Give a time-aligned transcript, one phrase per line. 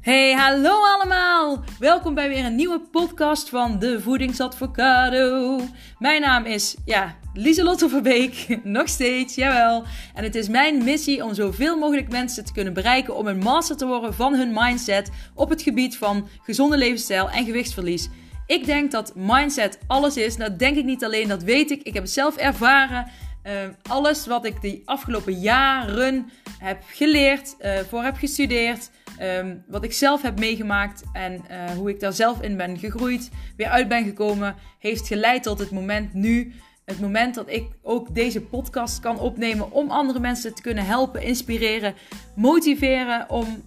[0.00, 1.64] Hey, hallo allemaal!
[1.78, 5.60] Welkom bij weer een nieuwe podcast van de Voedingsadvocado.
[5.98, 9.84] Mijn naam is, ja, Lieselotte Verbeek, nog steeds, jawel.
[10.14, 13.76] En het is mijn missie om zoveel mogelijk mensen te kunnen bereiken om een master
[13.76, 18.08] te worden van hun mindset op het gebied van gezonde levensstijl en gewichtsverlies.
[18.46, 20.36] Ik denk dat mindset alles is.
[20.36, 21.82] Dat denk ik niet alleen, dat weet ik.
[21.82, 23.06] Ik heb het zelf ervaren.
[23.46, 28.90] Uh, alles wat ik de afgelopen jaren heb geleerd, uh, voor heb gestudeerd,
[29.22, 33.30] um, wat ik zelf heb meegemaakt en uh, hoe ik daar zelf in ben gegroeid,
[33.56, 36.52] weer uit ben gekomen, heeft geleid tot het moment nu.
[36.84, 41.22] Het moment dat ik ook deze podcast kan opnemen om andere mensen te kunnen helpen,
[41.22, 41.94] inspireren,
[42.36, 43.62] motiveren om,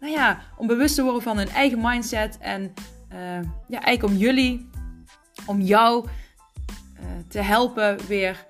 [0.00, 2.74] nou ja, om bewust te worden van hun eigen mindset en
[3.68, 4.68] ja, eigenlijk om jullie,
[5.46, 6.06] om jou
[7.28, 8.46] te helpen weer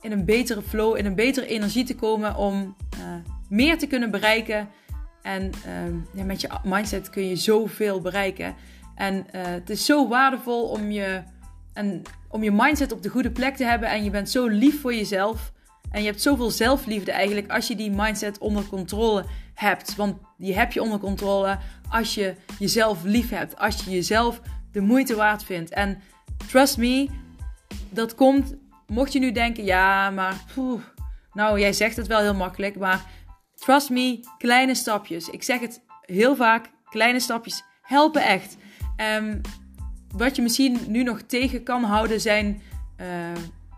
[0.00, 2.76] in een betere flow, in een betere energie te komen om
[3.48, 4.68] meer te kunnen bereiken.
[5.26, 8.54] En uh, ja, met je mindset kun je zoveel bereiken.
[8.94, 11.22] En uh, het is zo waardevol om je,
[11.72, 13.88] en, om je mindset op de goede plek te hebben.
[13.88, 15.52] En je bent zo lief voor jezelf.
[15.90, 19.96] En je hebt zoveel zelfliefde eigenlijk als je die mindset onder controle hebt.
[19.96, 23.58] Want die heb je onder controle als je jezelf lief hebt.
[23.58, 24.40] Als je jezelf
[24.72, 25.70] de moeite waard vindt.
[25.70, 25.98] En
[26.46, 27.08] trust me,
[27.90, 28.54] dat komt
[28.86, 30.36] mocht je nu denken, ja, maar
[31.32, 33.04] nou, jij zegt het wel heel makkelijk, maar
[33.66, 35.28] trust me, kleine stapjes.
[35.28, 38.56] Ik zeg het heel vaak, kleine stapjes helpen echt.
[39.18, 39.40] Um,
[40.08, 42.62] wat je misschien nu nog tegen kan houden zijn
[43.00, 43.06] uh,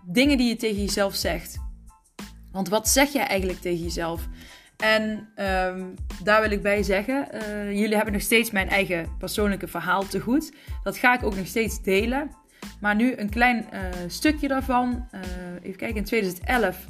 [0.06, 1.59] dingen die je tegen jezelf zegt.
[2.53, 4.28] Want wat zeg jij eigenlijk tegen jezelf?
[4.77, 9.69] En um, daar wil ik bij zeggen, uh, jullie hebben nog steeds mijn eigen persoonlijke
[9.69, 10.53] verhaal te goed.
[10.83, 12.31] Dat ga ik ook nog steeds delen.
[12.81, 15.09] Maar nu een klein uh, stukje daarvan.
[15.62, 16.86] Even kijken, in 2011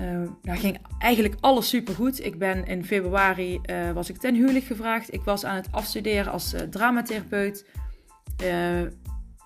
[0.00, 2.24] uh, nou, ging eigenlijk alles super goed.
[2.24, 3.60] Ik ben in februari
[3.94, 5.14] was ik ten huwelijk gevraagd.
[5.14, 7.66] Ik was aan het afstuderen als dramatherapeut.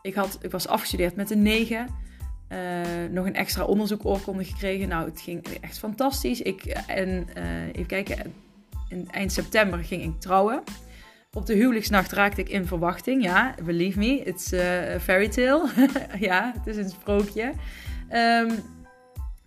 [0.02, 1.88] ik, had, ik was afgestudeerd met een 9.
[3.10, 4.88] nog een extra onderzoekoorkonde gekregen.
[4.88, 6.40] Nou, het ging echt fantastisch.
[6.40, 7.26] Ik, en
[7.72, 8.34] even kijken,
[8.88, 10.62] in eind september ging ik trouwen.
[11.34, 13.22] Op de huwelijksnacht raakte ik in verwachting.
[13.22, 15.68] Ja, believe me, it's a fairy tale.
[16.18, 17.52] ja, het is een sprookje.
[18.12, 18.62] Um,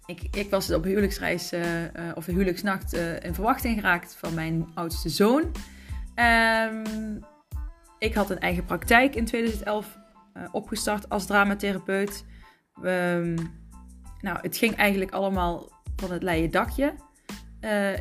[0.08, 4.68] ik, ik, was op huwelijksreis, uh, uh, of huwelijksnacht, uh, in verwachting geraakt van mijn
[4.74, 5.52] oudste zoon.
[6.16, 7.20] Um,
[8.00, 9.98] ik had een eigen praktijk in 2011
[10.52, 12.26] opgestart als dramatherapeut.
[12.84, 13.36] Um,
[14.22, 16.94] nou, het ging eigenlijk allemaal van het leien dakje.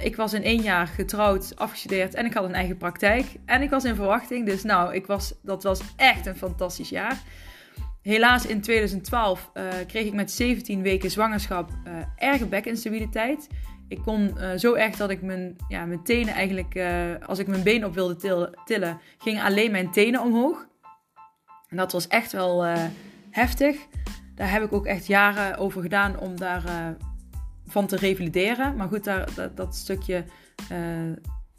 [0.02, 3.26] Ik was in één jaar getrouwd, afgestudeerd en ik had een eigen praktijk.
[3.44, 7.22] En ik was in verwachting, dus nou, ik was, dat was echt een fantastisch jaar.
[8.06, 13.48] Helaas in 2012 uh, kreeg ik met 17 weken zwangerschap uh, erge bekinstabiliteit.
[13.88, 16.80] Ik kon zo erg dat ik mijn, ja, mijn tenen eigenlijk,
[17.26, 18.16] als ik mijn been op wilde
[18.64, 20.66] tillen, gingen alleen mijn tenen omhoog.
[21.68, 22.64] En dat was echt wel
[23.30, 23.76] heftig.
[24.34, 26.62] Daar heb ik ook echt jaren over gedaan om daar
[27.66, 28.76] van te revalideren.
[28.76, 30.24] Maar goed, daar, dat, dat stukje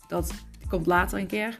[0.08, 0.34] dat
[0.68, 1.58] komt later een keer.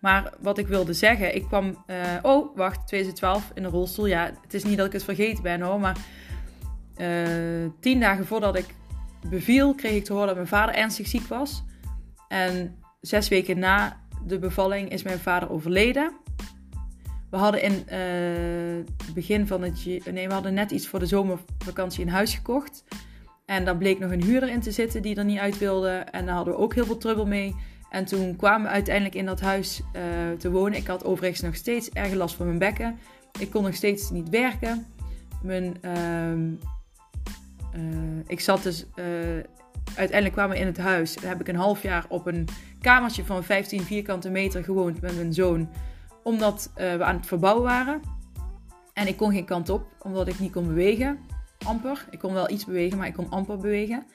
[0.00, 4.06] Maar wat ik wilde zeggen, ik kwam, uh, oh wacht, 2012 in de rolstoel.
[4.06, 5.96] Ja, het is niet dat ik het vergeten ben hoor, maar
[6.96, 8.74] uh, tien dagen voordat ik
[9.28, 11.64] beviel, kreeg ik te horen dat mijn vader ernstig ziek was.
[12.28, 16.12] En zes weken na de bevalling is mijn vader overleden.
[17.30, 22.04] We hadden in het begin van het nee, we hadden net iets voor de zomervakantie
[22.04, 22.84] een huis gekocht.
[23.46, 25.90] En daar bleek nog een huurder in te zitten die er niet uit wilde.
[25.90, 27.54] En daar hadden we ook heel veel trubbel mee.
[27.90, 30.02] En toen kwamen we uiteindelijk in dat huis uh,
[30.38, 30.78] te wonen.
[30.78, 32.98] Ik had overigens nog steeds erg last van mijn bekken.
[33.38, 34.86] Ik kon nog steeds niet werken.
[35.42, 36.32] Mijn, uh,
[37.82, 38.86] uh, ik zat dus.
[38.94, 39.04] Uh,
[39.94, 41.14] uiteindelijk kwamen we in het huis.
[41.14, 42.48] Daar heb ik een half jaar op een
[42.80, 45.68] kamertje van 15 vierkante meter gewoond met mijn zoon.
[46.22, 48.00] Omdat we aan het verbouwen waren.
[48.92, 51.18] En ik kon geen kant op, omdat ik niet kon bewegen
[51.66, 52.06] amper.
[52.10, 54.06] Ik kon wel iets bewegen, maar ik kon amper bewegen.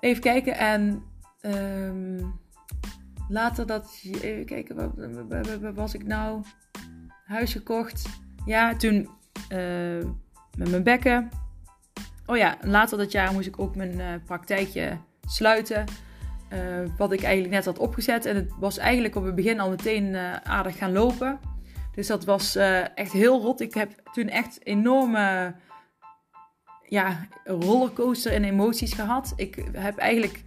[0.00, 1.02] Even kijken en
[1.40, 2.39] um,
[3.30, 4.00] later dat...
[4.02, 4.76] Even kijken,
[5.60, 6.42] waar, was ik nou?
[7.24, 8.08] Huis gekocht.
[8.44, 9.08] Ja, toen
[9.52, 10.04] uh,
[10.56, 11.28] met mijn bekken.
[12.26, 15.84] Oh ja, later dat jaar moest ik ook mijn uh, praktijkje sluiten.
[16.52, 18.24] Uh, wat ik eigenlijk net had opgezet.
[18.24, 21.38] En het was eigenlijk op het begin al meteen aardig gaan lopen.
[21.94, 22.56] Dus dat was
[22.94, 23.60] echt heel rot.
[23.60, 25.54] Ik heb toen echt enorme
[26.82, 29.32] ja, rollercoaster in emoties gehad.
[29.36, 30.42] Ik heb eigenlijk.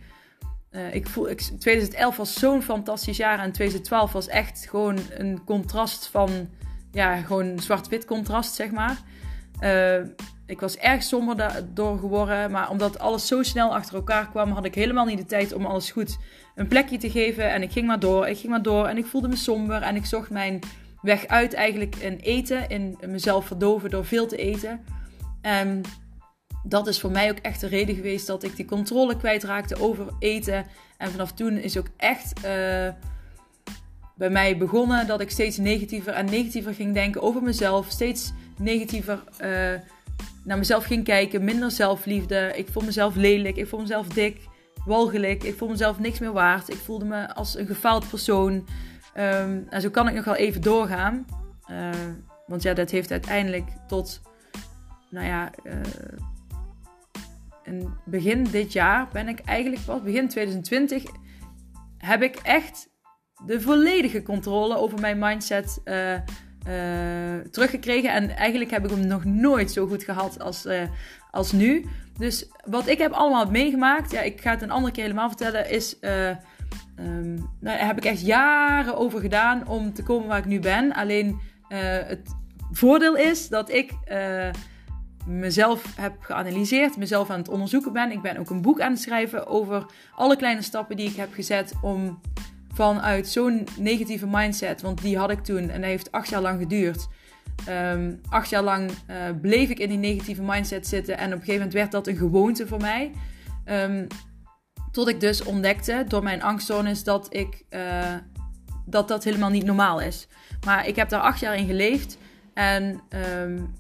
[0.76, 5.44] Uh, ik voel, ik, 2011 was zo'n fantastisch jaar en 2012 was echt gewoon een
[5.46, 6.50] contrast van,
[6.92, 8.98] ja, gewoon zwart-wit contrast, zeg maar.
[9.62, 10.06] Uh,
[10.46, 12.52] ik was erg somber door geworden.
[12.52, 15.66] Maar omdat alles zo snel achter elkaar kwam, had ik helemaal niet de tijd om
[15.66, 16.18] alles goed
[16.56, 17.52] een plekje te geven.
[17.52, 18.86] En ik ging maar door, ik ging maar door.
[18.86, 19.82] En ik voelde me somber.
[19.82, 20.60] En ik zocht mijn
[21.02, 22.70] weg uit eigenlijk in eten.
[22.70, 24.82] In mezelf verdoven door veel te eten.
[25.42, 25.82] En
[26.64, 30.08] dat is voor mij ook echt de reden geweest dat ik die controle kwijtraakte over
[30.20, 30.66] eten.
[30.98, 32.44] En vanaf toen is ook echt uh,
[34.16, 37.90] bij mij begonnen dat ik steeds negatiever en negatiever ging denken over mezelf.
[37.90, 39.48] Steeds negatiever uh,
[40.44, 41.44] naar mezelf ging kijken.
[41.44, 42.52] Minder zelfliefde.
[42.56, 43.56] Ik vond mezelf lelijk.
[43.56, 44.48] Ik vond mezelf dik.
[44.86, 45.44] Walgelijk.
[45.44, 46.70] Ik vond mezelf niks meer waard.
[46.70, 48.54] Ik voelde me als een gefaald persoon.
[49.18, 51.26] Um, en zo kan ik nog wel even doorgaan.
[51.72, 51.90] Uh,
[52.48, 54.22] want ja, dat heeft uiteindelijk tot,
[55.10, 55.52] nou ja,
[57.64, 61.04] in begin dit jaar ben ik eigenlijk pas, begin 2020,
[61.98, 62.90] heb ik echt
[63.46, 66.20] de volledige controle over mijn mindset uh, uh,
[67.52, 68.12] teruggekregen.
[68.14, 70.82] En eigenlijk heb ik hem nog nooit zo goed gehad als, uh,
[71.32, 71.86] als nu.
[72.18, 75.70] Dus wat ik heb allemaal meegemaakt, ja, ik ga het een andere keer helemaal vertellen,
[75.70, 75.98] is.
[76.02, 80.60] Um, nou, daar heb ik echt jaren over gedaan om te komen waar ik nu
[80.60, 80.94] ben.
[80.94, 81.40] Alleen
[82.08, 82.36] het
[82.72, 83.92] voordeel is dat ik
[85.26, 88.12] mezelf heb geanalyseerd, mezelf aan het onderzoeken ben.
[88.12, 89.86] Ik ben ook een boek aan het schrijven over
[90.16, 92.20] alle kleine stappen die ik heb gezet om
[92.74, 96.60] vanuit zo'n negatieve mindset, want die had ik toen en dat heeft acht jaar lang
[96.60, 97.08] geduurd.
[97.70, 101.38] Um, acht jaar lang uh, bleef ik in die negatieve mindset zitten en op een
[101.38, 103.12] gegeven moment werd dat een gewoonte voor mij.
[103.66, 104.08] Um,
[104.92, 108.16] tot ik dus ontdekte door mijn angststoornis dat ik uh,
[108.86, 110.28] dat dat helemaal niet normaal is.
[110.66, 112.18] Maar ik heb daar acht jaar in geleefd
[112.54, 113.02] en
[113.44, 113.74] um,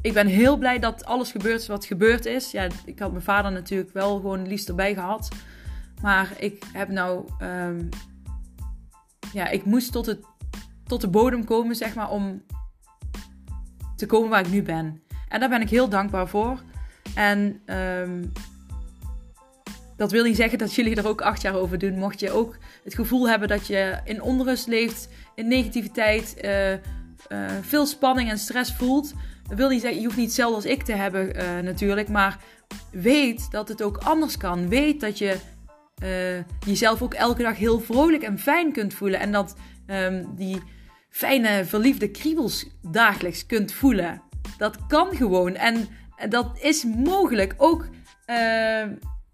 [0.00, 2.50] ik ben heel blij dat alles gebeurd is wat gebeurd is.
[2.50, 5.28] Ja, ik had mijn vader natuurlijk wel gewoon liefst erbij gehad.
[6.02, 7.28] Maar ik heb nou.
[7.42, 7.88] Um,
[9.32, 10.20] ja, ik moest tot, het,
[10.86, 12.42] tot de bodem komen, zeg maar, om
[13.96, 15.02] te komen waar ik nu ben.
[15.28, 16.62] En daar ben ik heel dankbaar voor.
[17.14, 18.32] En um,
[19.96, 21.98] dat wil niet zeggen dat jullie er ook acht jaar over doen.
[21.98, 26.72] Mocht je ook het gevoel hebben dat je in onrust leeft, in negativiteit, uh,
[27.28, 29.14] uh, veel spanning en stress voelt.
[29.48, 32.08] Wil niet zeggen, je hoeft niet hetzelfde als ik te hebben uh, natuurlijk.
[32.08, 32.38] Maar
[32.90, 34.68] weet dat het ook anders kan.
[34.68, 35.36] Weet dat je
[36.02, 39.20] uh, jezelf ook elke dag heel vrolijk en fijn kunt voelen.
[39.20, 39.56] En dat
[39.86, 40.62] um, die
[41.10, 44.22] fijne, verliefde kriebels dagelijks kunt voelen.
[44.58, 45.54] Dat kan gewoon.
[45.54, 45.88] En
[46.28, 47.54] dat is mogelijk.
[47.56, 47.88] Ook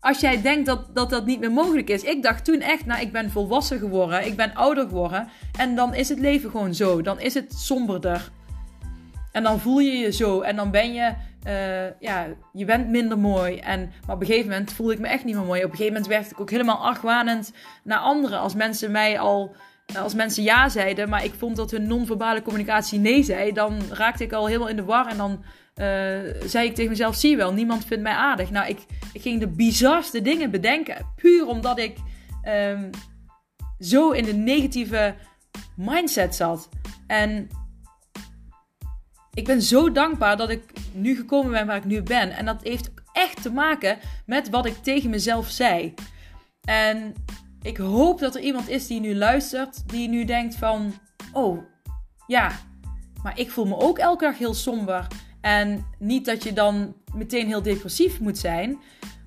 [0.05, 2.03] als jij denkt dat, dat dat niet meer mogelijk is.
[2.03, 4.27] Ik dacht toen echt, nou, ik ben volwassen geworden.
[4.27, 5.29] Ik ben ouder geworden.
[5.59, 7.03] En dan is het leven gewoon zo.
[7.03, 8.31] Dan is het somberder.
[9.33, 10.41] En dan voel je je zo.
[10.41, 11.12] En dan ben je
[11.47, 13.56] uh, ja, je bent minder mooi.
[13.56, 15.65] En, maar op een gegeven moment voelde ik me echt niet meer mooi.
[15.65, 17.53] Op een gegeven moment werd ik ook helemaal argwanend
[17.83, 18.39] naar anderen.
[18.39, 19.55] Als mensen mij al,
[19.99, 24.25] als mensen ja zeiden, maar ik vond dat hun non-verbale communicatie nee zei, dan raakte
[24.25, 25.07] ik al helemaal in de war.
[25.07, 25.45] En dan
[25.81, 28.50] uh, zei ik tegen mezelf: zie je wel, niemand vindt mij aardig.
[28.50, 28.79] Nou, ik,
[29.12, 31.06] ik ging de bizarste dingen bedenken.
[31.17, 31.97] Puur omdat ik
[32.49, 32.91] um,
[33.79, 35.15] zo in de negatieve
[35.76, 36.69] mindset zat.
[37.06, 37.49] En
[39.35, 42.31] ik ben zo dankbaar dat ik nu gekomen ben waar ik nu ben.
[42.31, 45.94] En dat heeft echt te maken met wat ik tegen mezelf zei.
[46.65, 47.15] En
[47.62, 50.94] ik hoop dat er iemand is die nu luistert, die nu denkt van,
[51.32, 51.62] oh
[52.26, 52.50] ja,
[53.23, 55.06] maar ik voel me ook elke dag heel somber.
[55.44, 58.78] En niet dat je dan meteen heel depressief moet zijn.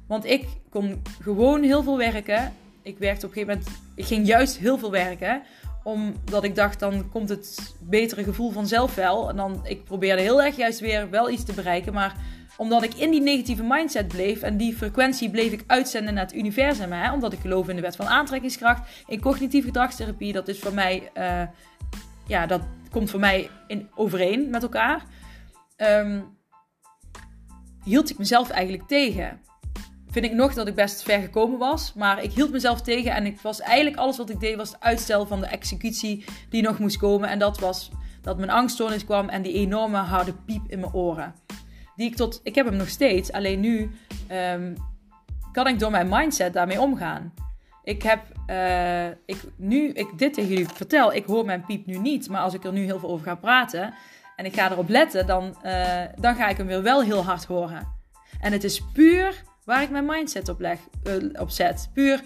[0.08, 2.54] Want ik kon gewoon heel veel werken.
[2.82, 5.42] Ik werkte op een gegeven moment, ik ging juist heel veel werken
[5.84, 9.30] omdat ik dacht, dan komt het betere gevoel vanzelf wel.
[9.30, 11.94] En dan, ik probeerde heel erg juist weer wel iets te bereiken.
[11.94, 12.16] Maar
[12.58, 16.36] omdat ik in die negatieve mindset bleef en die frequentie bleef ik uitzenden naar het
[16.36, 16.94] universum.
[17.14, 20.34] Omdat ik geloof in de wet van aantrekkingskracht, in cognitieve gedragstherapie.
[20.34, 21.42] Dat is voor mij, uh,
[22.28, 22.62] ja, dat
[22.92, 25.06] komt voor mij in, overeen met elkaar.
[25.78, 26.38] Um,
[27.84, 29.40] hield ik mezelf eigenlijk tegen
[30.10, 31.94] vind ik nog dat ik best ver gekomen was.
[31.94, 34.80] Maar ik hield mezelf tegen en ik was eigenlijk alles wat ik deed was het
[34.80, 37.30] uitstel van de executie die nog moest komen.
[37.30, 37.92] En dat was
[38.22, 41.34] dat mijn angststoornis kwam en die enorme harde piep in mijn oren.
[41.96, 43.92] Die ik tot, ik heb hem nog steeds, alleen nu
[44.32, 44.76] um,
[45.52, 47.34] kan ik door mijn mindset daarmee omgaan.
[47.84, 51.98] Ik heb, uh, ik, nu ik dit tegen jullie vertel, ik hoor mijn piep nu
[51.98, 52.30] niet.
[52.30, 53.94] Maar als ik er nu heel veel over ga praten
[54.38, 57.46] en ik ga erop letten, dan, uh, dan ga ik hem weer wel heel hard
[57.46, 57.88] horen.
[58.40, 61.90] En het is puur waar ik mijn mindset op, leg, uh, op zet.
[61.94, 62.24] Puur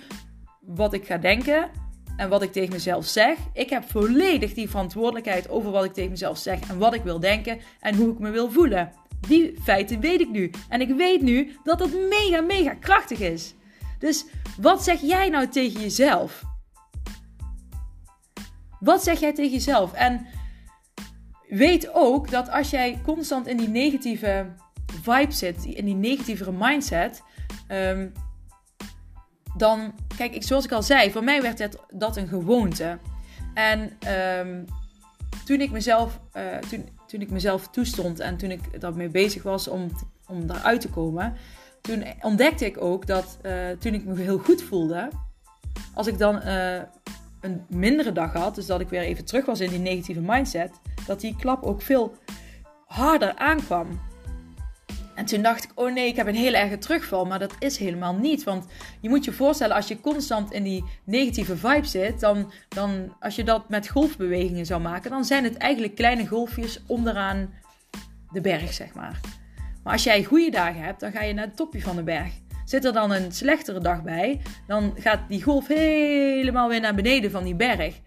[0.59, 1.69] wat ik ga denken
[2.17, 3.37] en wat ik tegen mezelf zeg.
[3.53, 7.19] Ik heb volledig die verantwoordelijkheid over wat ik tegen mezelf zeg en wat ik wil
[7.19, 8.91] denken en hoe ik me wil voelen.
[9.27, 10.51] Die feiten weet ik nu.
[10.69, 13.53] En ik weet nu dat het mega, mega krachtig is.
[13.99, 14.25] Dus
[14.57, 16.43] wat zeg jij nou tegen jezelf?
[18.79, 19.93] Wat zeg jij tegen jezelf?
[19.93, 20.27] En
[21.57, 24.45] weet ook dat als jij constant in die negatieve
[25.01, 27.23] vibe zit, in die negatieve mindset,
[27.67, 28.07] ehm,
[29.57, 32.97] dan, kijk, ik, zoals ik al zei, voor mij werd het, dat een gewoonte.
[33.53, 33.97] En
[34.39, 34.65] um,
[35.45, 39.67] toen ik mezelf, uh, toen, toen ik mezelf toestond en toen ik daarmee bezig was
[39.67, 39.91] om,
[40.27, 41.33] om daaruit te komen,
[41.81, 45.09] toen ontdekte ik ook dat uh, toen ik me heel goed voelde,
[45.93, 46.81] als ik dan uh,
[47.41, 50.71] een mindere dag had, dus dat ik weer even terug was in die negatieve mindset,
[51.07, 52.15] dat die klap ook veel
[52.85, 53.99] harder aankwam.
[55.15, 57.25] En toen dacht ik, oh nee, ik heb een hele erge terugval.
[57.25, 58.43] Maar dat is helemaal niet.
[58.43, 58.65] Want
[58.99, 63.35] je moet je voorstellen, als je constant in die negatieve vibe zit, dan, dan als
[63.35, 67.53] je dat met golfbewegingen zou maken, dan zijn het eigenlijk kleine golfjes onderaan
[68.31, 69.19] de berg, zeg maar.
[69.83, 72.33] Maar als jij goede dagen hebt, dan ga je naar het topje van de berg.
[72.71, 77.31] Zit er dan een slechtere dag bij, dan gaat die golf helemaal weer naar beneden
[77.31, 77.99] van die berg.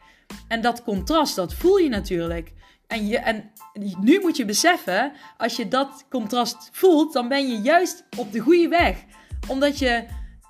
[0.48, 2.52] En dat contrast, dat voel je natuurlijk.
[2.86, 3.50] En, je, en
[4.00, 8.38] nu moet je beseffen, als je dat contrast voelt, dan ben je juist op de
[8.38, 9.04] goede weg.
[9.48, 10.04] Omdat je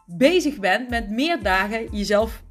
[0.06, 2.42] bezig bent met meer dagen jezelf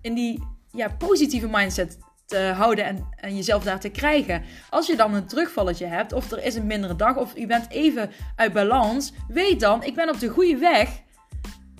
[0.00, 0.42] in die
[0.72, 1.98] ja, positieve mindset
[2.38, 4.42] houden en, en jezelf daar te krijgen.
[4.70, 7.70] Als je dan een terugvalletje hebt, of er is een mindere dag, of je bent
[7.70, 11.00] even uit balans, weet dan, ik ben op de goede weg.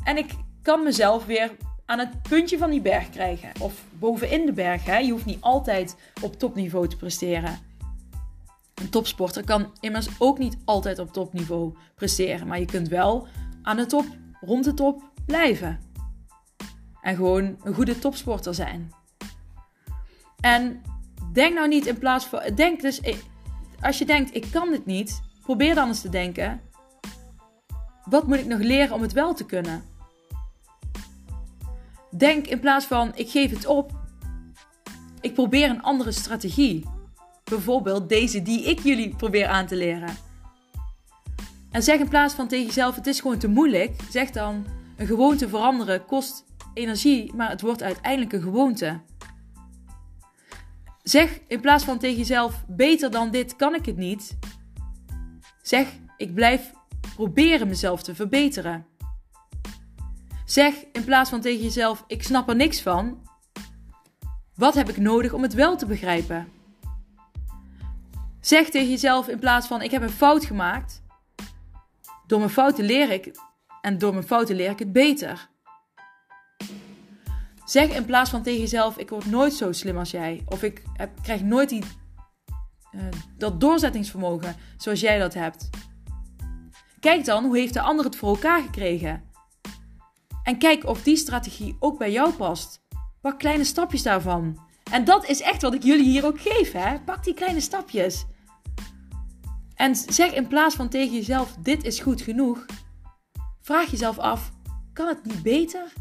[0.05, 0.31] En ik
[0.63, 1.51] kan mezelf weer
[1.87, 3.51] aan het puntje van die berg krijgen.
[3.61, 4.85] Of bovenin de berg.
[4.85, 4.99] Hè?
[4.99, 7.59] Je hoeft niet altijd op topniveau te presteren.
[8.75, 12.47] Een topsporter kan immers ook niet altijd op topniveau presteren.
[12.47, 13.27] Maar je kunt wel
[13.63, 14.07] aan de top,
[14.41, 15.81] rond de top blijven.
[17.01, 18.93] En gewoon een goede topsporter zijn.
[20.41, 20.83] En
[21.33, 22.41] denk nou niet in plaats van.
[22.55, 23.01] Denk dus,
[23.81, 26.61] als je denkt, ik kan dit niet, probeer dan eens te denken:
[28.05, 29.83] wat moet ik nog leren om het wel te kunnen?
[32.17, 33.93] Denk in plaats van ik geef het op,
[35.21, 36.85] ik probeer een andere strategie.
[37.45, 40.17] Bijvoorbeeld deze die ik jullie probeer aan te leren.
[41.71, 44.67] En zeg in plaats van tegen jezelf het is gewoon te moeilijk, zeg dan
[44.97, 46.45] een gewoonte veranderen kost
[46.75, 49.01] energie, maar het wordt uiteindelijk een gewoonte.
[51.03, 54.39] Zeg in plaats van tegen jezelf beter dan dit kan ik het niet.
[55.63, 56.73] Zeg ik blijf
[57.15, 58.87] proberen mezelf te verbeteren.
[60.45, 63.29] Zeg in plaats van tegen jezelf: ik snap er niks van.
[64.55, 66.49] Wat heb ik nodig om het wel te begrijpen?
[68.41, 71.03] Zeg tegen jezelf in plaats van: ik heb een fout gemaakt.
[72.27, 73.31] Door mijn fouten leer ik
[73.81, 75.50] en door mijn fouten leer ik het beter.
[77.71, 80.43] Zeg in plaats van tegen jezelf: ik word nooit zo slim als jij.
[80.47, 81.85] Of ik heb, krijg nooit die,
[82.93, 83.03] uh,
[83.37, 85.71] dat doorzettingsvermogen zoals jij dat hebt.
[87.01, 89.23] Kijk dan hoe heeft de ander het voor elkaar gekregen.
[90.43, 92.83] En kijk of die strategie ook bij jou past.
[93.21, 94.61] Pak kleine stapjes daarvan.
[94.91, 96.73] En dat is echt wat ik jullie hier ook geef.
[96.73, 97.01] Hè?
[97.01, 98.27] Pak die kleine stapjes.
[99.75, 102.67] En zeg in plaats van tegen jezelf: dit is goed genoeg.
[103.61, 104.53] Vraag jezelf af:
[104.93, 106.00] kan het niet beter?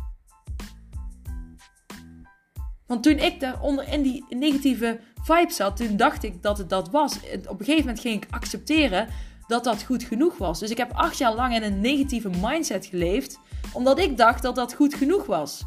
[2.89, 6.89] Want toen ik daaronder in die negatieve vibe zat, toen dacht ik dat het dat
[6.89, 7.15] was.
[7.47, 9.07] Op een gegeven moment ging ik accepteren
[9.47, 10.59] dat dat goed genoeg was.
[10.59, 13.39] Dus ik heb acht jaar lang in een negatieve mindset geleefd
[13.73, 15.63] omdat ik dacht dat dat goed genoeg was.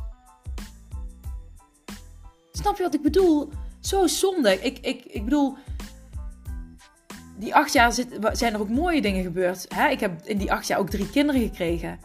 [2.53, 3.49] Snap je wat ik bedoel?
[3.81, 4.61] Zo zonde.
[4.63, 5.57] Ik, ik, ik bedoel,
[7.39, 9.67] die acht jaar zit, zijn er ook mooie dingen gebeurd.
[9.75, 9.89] Hè?
[9.89, 11.99] Ik heb in die acht jaar ook drie kinderen gekregen.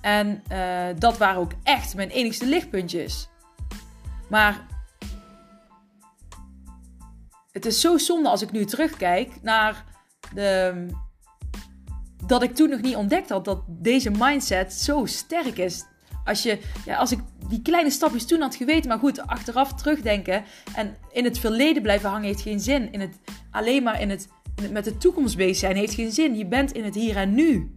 [0.00, 3.28] En uh, dat waren ook echt mijn enigste lichtpuntjes.
[4.30, 4.66] Maar
[7.52, 9.84] het is zo zonde als ik nu terugkijk naar
[10.34, 10.86] de,
[12.26, 15.84] dat ik toen nog niet ontdekt had dat deze mindset zo sterk is.
[16.24, 20.44] Als, je, ja, als ik die kleine stapjes toen had geweten, maar goed, achteraf terugdenken
[20.74, 22.92] en in het verleden blijven hangen heeft geen zin.
[22.92, 23.18] In het,
[23.50, 26.36] alleen maar in het, in het met de toekomst bezig zijn heeft geen zin.
[26.36, 27.74] Je bent in het hier en nu.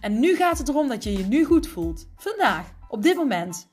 [0.00, 2.08] En nu gaat het erom dat je je nu goed voelt.
[2.16, 3.68] Vandaag, op dit moment.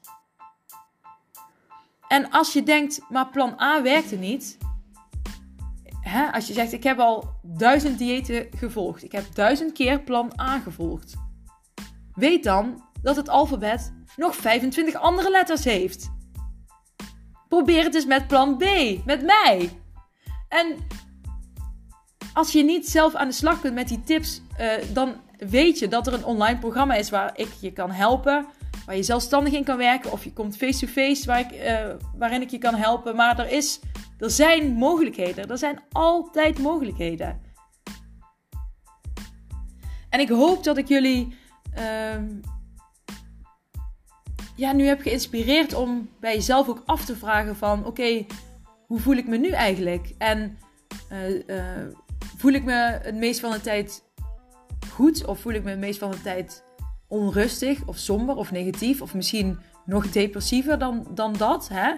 [2.14, 4.58] En als je denkt, maar plan A werkte niet,
[6.00, 9.04] hè, als je zegt, ik heb al duizend diëten gevolgd.
[9.04, 11.14] Ik heb duizend keer plan A gevolgd.
[12.14, 16.12] Weet dan dat het alfabet nog 25 andere letters heeft.
[17.48, 18.66] Probeer het eens met plan B,
[19.06, 19.70] met mij.
[20.50, 20.76] En
[22.34, 25.88] als je niet zelf aan de slag kunt met die tips, uh, dan weet je
[25.88, 28.46] dat er een online programma is waar ik je kan helpen.
[28.86, 30.12] Waar je zelfstandig in kan werken.
[30.12, 33.16] Of je komt face-to-face waar ik, uh, waarin ik je kan helpen.
[33.16, 33.80] Maar er is
[34.20, 35.50] er zijn mogelijkheden.
[35.50, 37.42] Er zijn altijd mogelijkheden.
[40.10, 41.38] En ik hoop dat ik jullie
[41.78, 42.22] uh,
[44.56, 47.86] ja, nu heb geïnspireerd om bij jezelf ook af te vragen van...
[47.86, 48.26] Oké,
[48.86, 50.14] hoe voel ik me nu eigenlijk?
[50.18, 50.58] En
[52.38, 54.04] voel ik me het meest van de tijd
[54.90, 56.64] goed of voel ik me het meest van de tijd
[57.08, 61.68] onrustig of somber of negatief of misschien nog depressiever dan, dan dat.
[61.68, 61.94] Hè?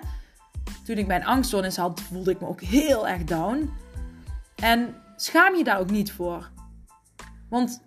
[0.86, 3.70] Toen ik mijn angststoornis had, voelde ik me ook heel erg down.
[4.56, 6.50] En schaam je daar ook niet voor.
[7.50, 7.84] Want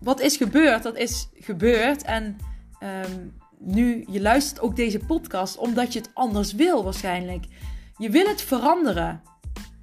[0.00, 2.02] wat is gebeurd, dat is gebeurd.
[2.02, 2.36] En
[2.78, 3.26] ehm,
[3.58, 7.44] nu, je luistert ook deze podcast omdat je het anders wil waarschijnlijk.
[7.96, 9.22] Je wil het veranderen.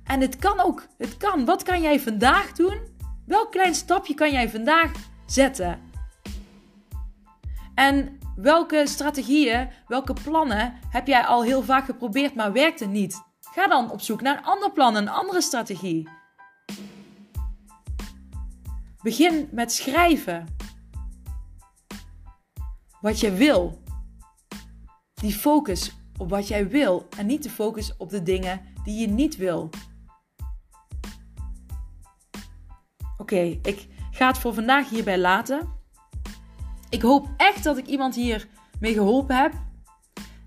[0.04, 0.88] En het kan ook.
[0.98, 1.46] Het kan.
[1.46, 2.80] Wat kan jij vandaag doen?
[3.25, 4.92] Welk klein stapje kan jij vandaag
[5.25, 5.79] zetten?
[7.75, 13.24] En welke strategieën, welke plannen heb jij al heel vaak geprobeerd, maar werkte niet?
[13.39, 16.10] Ga dan op zoek naar een ander plan, een andere strategie.
[19.01, 20.46] Begin met schrijven.
[23.01, 23.84] Wat je wil.
[25.13, 29.08] Die focus op wat jij wil en niet de focus op de dingen die je
[29.08, 29.70] niet wil.
[33.17, 35.70] Oké, ik ga het voor vandaag hierbij laten.
[36.90, 38.48] Ik hoop echt dat ik iemand hier
[38.80, 39.54] mee geholpen heb.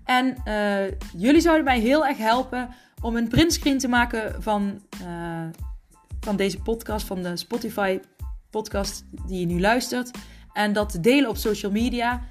[0.03, 2.69] En uh, jullie zouden mij heel erg helpen
[3.01, 5.47] om een printscreen te maken van, uh,
[6.19, 7.99] van deze podcast, van de Spotify
[8.49, 10.11] podcast die je nu luistert.
[10.53, 12.21] En dat te delen op social media.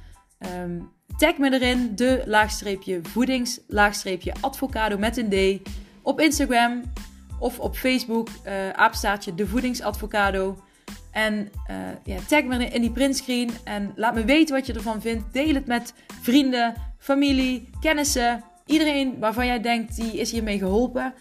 [0.63, 5.69] Um, tag me erin, de laagstreepje voedings, laagstreepje advocado met een D.
[6.03, 6.83] Op Instagram
[7.39, 10.59] of op Facebook, uh, apenstaartje de voedingsadvocado.
[11.11, 15.01] En uh, ja, tag me in die printscreen en laat me weten wat je ervan
[15.01, 15.33] vindt.
[15.33, 18.45] Deel het met vrienden, familie, kennissen.
[18.67, 21.15] Iedereen waarvan jij denkt, die is hiermee geholpen.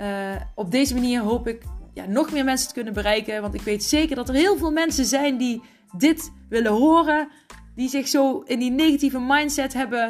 [0.00, 1.62] Uh, op deze manier hoop ik
[1.94, 3.42] ja, nog meer mensen te kunnen bereiken.
[3.42, 5.62] Want ik weet zeker dat er heel veel mensen zijn die
[5.96, 7.28] dit willen horen.
[7.74, 10.08] Die zich zo in die negatieve mindset hebben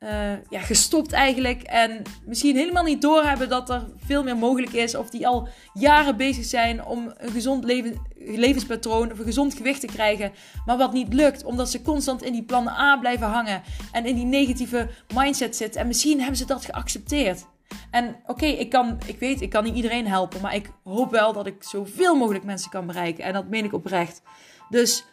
[0.00, 1.62] uh, ja, gestopt eigenlijk.
[1.62, 4.94] En misschien helemaal niet doorhebben dat er veel meer mogelijk is.
[4.94, 9.80] Of die al jaren bezig zijn om een gezond leven, levenspatroon of een gezond gewicht
[9.80, 10.32] te krijgen.
[10.66, 13.62] Maar wat niet lukt, omdat ze constant in die plannen A blijven hangen.
[13.92, 15.80] En in die negatieve mindset zitten.
[15.80, 17.46] En misschien hebben ze dat geaccepteerd.
[17.90, 20.40] En oké, ik kan, ik weet, ik kan niet iedereen helpen.
[20.40, 23.24] Maar ik hoop wel dat ik zoveel mogelijk mensen kan bereiken.
[23.24, 24.22] En dat meen ik oprecht.
[24.70, 25.04] Dus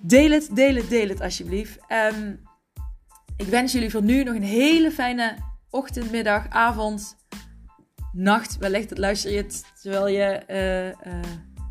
[0.00, 1.78] deel het, deel het, deel het alsjeblieft.
[2.12, 2.40] Um,
[3.36, 5.36] ik wens jullie voor nu nog een hele fijne
[5.70, 7.16] ochtend, middag, avond,
[8.12, 8.56] nacht.
[8.58, 11.20] Wellicht luister je het terwijl je uh, uh,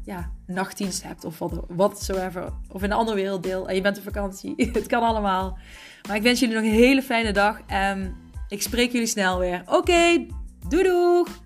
[0.03, 2.53] ja, nachtdienst hebt of wat whatsoever.
[2.69, 4.53] Of in een ander werelddeel en je bent op vakantie.
[4.73, 5.57] het kan allemaal.
[6.07, 8.15] Maar ik wens jullie nog een hele fijne dag en
[8.47, 9.61] ik spreek jullie snel weer.
[9.65, 10.25] Oké,
[10.67, 11.42] doei doeg!